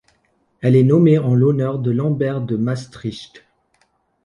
Elle 0.61 0.75
est 0.75 0.81
nommée 0.81 1.19
en 1.19 1.35
l'honneur 1.35 1.77
de 1.77 1.91
Lambert 1.91 2.41
de 2.41 2.55
Maastricht. 2.57 3.45